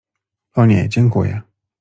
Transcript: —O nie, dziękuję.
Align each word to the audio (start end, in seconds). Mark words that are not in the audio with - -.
—O 0.59 0.65
nie, 0.65 0.89
dziękuję. 0.89 1.41